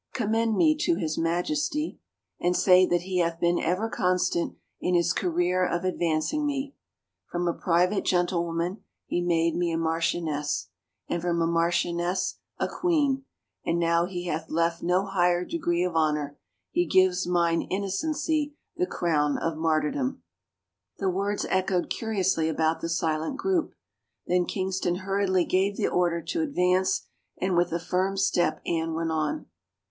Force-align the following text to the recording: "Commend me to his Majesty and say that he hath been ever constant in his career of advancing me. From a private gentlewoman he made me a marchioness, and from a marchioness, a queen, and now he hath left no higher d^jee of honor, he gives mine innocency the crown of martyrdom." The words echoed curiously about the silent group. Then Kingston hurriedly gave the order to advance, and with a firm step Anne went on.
"Commend 0.13 0.57
me 0.57 0.75
to 0.77 0.95
his 0.95 1.15
Majesty 1.19 1.99
and 2.39 2.57
say 2.57 2.87
that 2.87 3.01
he 3.03 3.19
hath 3.19 3.39
been 3.39 3.59
ever 3.59 3.87
constant 3.87 4.55
in 4.79 4.95
his 4.95 5.13
career 5.13 5.63
of 5.63 5.85
advancing 5.85 6.43
me. 6.43 6.73
From 7.31 7.47
a 7.47 7.53
private 7.53 8.03
gentlewoman 8.03 8.79
he 9.05 9.21
made 9.21 9.55
me 9.55 9.71
a 9.71 9.77
marchioness, 9.77 10.69
and 11.07 11.21
from 11.21 11.39
a 11.39 11.45
marchioness, 11.45 12.39
a 12.57 12.67
queen, 12.67 13.25
and 13.63 13.77
now 13.77 14.07
he 14.07 14.25
hath 14.25 14.49
left 14.49 14.81
no 14.81 15.05
higher 15.05 15.45
d^jee 15.45 15.87
of 15.87 15.95
honor, 15.95 16.35
he 16.71 16.87
gives 16.87 17.27
mine 17.27 17.61
innocency 17.61 18.55
the 18.75 18.87
crown 18.87 19.37
of 19.37 19.55
martyrdom." 19.55 20.23
The 20.97 21.11
words 21.11 21.45
echoed 21.47 21.91
curiously 21.91 22.49
about 22.49 22.81
the 22.81 22.89
silent 22.89 23.37
group. 23.37 23.75
Then 24.25 24.45
Kingston 24.45 24.95
hurriedly 25.05 25.45
gave 25.45 25.77
the 25.77 25.89
order 25.89 26.23
to 26.23 26.41
advance, 26.41 27.03
and 27.39 27.55
with 27.55 27.71
a 27.71 27.77
firm 27.79 28.17
step 28.17 28.61
Anne 28.65 28.95
went 28.95 29.11
on. 29.11 29.45